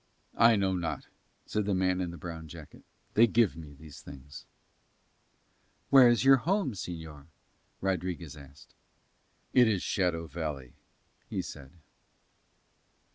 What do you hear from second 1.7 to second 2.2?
man in the